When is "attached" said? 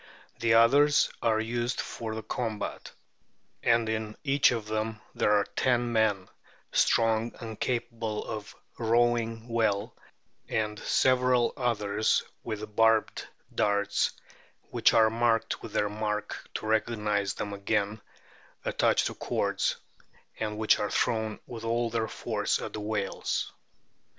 18.65-19.05